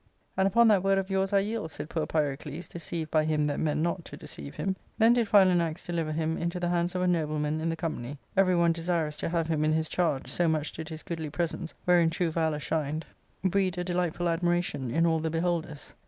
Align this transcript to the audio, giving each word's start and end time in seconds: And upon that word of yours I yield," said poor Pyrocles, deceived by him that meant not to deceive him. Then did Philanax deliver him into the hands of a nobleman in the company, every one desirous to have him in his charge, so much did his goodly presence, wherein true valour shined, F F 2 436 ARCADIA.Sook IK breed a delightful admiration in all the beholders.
And 0.35 0.47
upon 0.47 0.67
that 0.69 0.81
word 0.81 0.97
of 0.97 1.11
yours 1.11 1.31
I 1.31 1.41
yield," 1.41 1.69
said 1.69 1.87
poor 1.87 2.07
Pyrocles, 2.07 2.67
deceived 2.67 3.11
by 3.11 3.23
him 3.23 3.45
that 3.45 3.59
meant 3.59 3.81
not 3.81 4.03
to 4.05 4.17
deceive 4.17 4.55
him. 4.55 4.75
Then 4.97 5.13
did 5.13 5.27
Philanax 5.29 5.85
deliver 5.85 6.11
him 6.11 6.39
into 6.39 6.59
the 6.59 6.69
hands 6.69 6.95
of 6.95 7.03
a 7.03 7.07
nobleman 7.07 7.61
in 7.61 7.69
the 7.69 7.75
company, 7.75 8.17
every 8.35 8.55
one 8.55 8.71
desirous 8.73 9.15
to 9.17 9.29
have 9.29 9.45
him 9.47 9.63
in 9.63 9.73
his 9.73 9.87
charge, 9.87 10.27
so 10.27 10.47
much 10.47 10.71
did 10.71 10.89
his 10.89 11.03
goodly 11.03 11.29
presence, 11.29 11.75
wherein 11.85 12.09
true 12.09 12.31
valour 12.31 12.57
shined, 12.57 13.05
F 13.05 13.09
F 13.09 13.43
2 13.43 13.45
436 13.45 13.45
ARCADIA.Sook 13.45 13.45
IK 13.45 13.51
breed 13.51 13.77
a 13.77 13.83
delightful 13.83 14.27
admiration 14.27 14.89
in 14.89 15.05
all 15.05 15.19
the 15.19 15.29
beholders. 15.29 15.93